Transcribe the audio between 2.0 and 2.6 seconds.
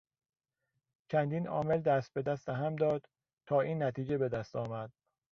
به دست